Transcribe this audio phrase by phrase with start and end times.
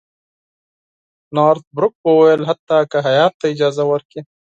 [1.35, 4.21] نارت بروک وویل حتی که هیات ته اجازه ورکړي.